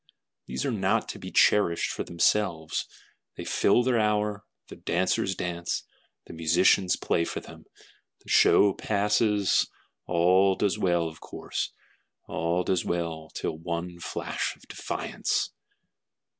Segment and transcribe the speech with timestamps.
[0.47, 2.87] these are not to be cherish'd for themselves,
[3.35, 5.83] They fill their hour, the dancers dance,
[6.25, 7.65] the musicians play for them,
[8.23, 9.67] The show passes,
[10.07, 11.71] all does well enough of course,
[12.25, 15.51] All does very well till one flash of defiance.